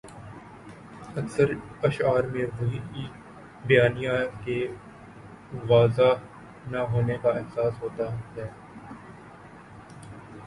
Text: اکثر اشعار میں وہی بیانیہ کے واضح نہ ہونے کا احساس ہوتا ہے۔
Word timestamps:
اکثر 1.15 1.49
اشعار 1.83 2.23
میں 2.31 2.45
وہی 2.59 3.05
بیانیہ 3.67 4.11
کے 4.45 4.57
واضح 5.67 6.11
نہ 6.71 6.77
ہونے 6.91 7.17
کا 7.21 7.29
احساس 7.31 7.81
ہوتا 7.81 8.11
ہے۔ 8.35 8.47